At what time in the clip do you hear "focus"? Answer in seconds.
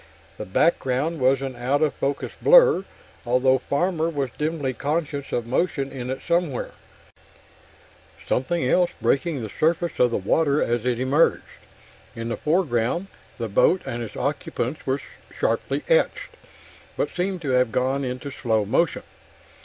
1.93-2.31